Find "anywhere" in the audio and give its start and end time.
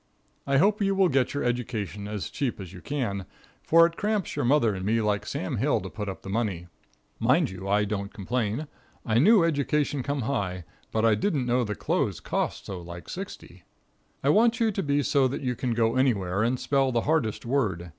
15.95-16.41